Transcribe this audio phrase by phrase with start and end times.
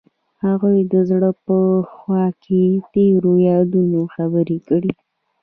[0.43, 1.57] هغوی د زړه په
[1.93, 2.63] خوا کې
[2.93, 4.91] تیرو یادونو خبرې کړې.